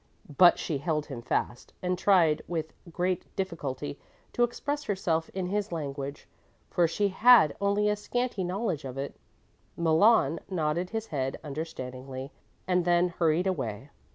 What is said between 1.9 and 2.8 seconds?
tried with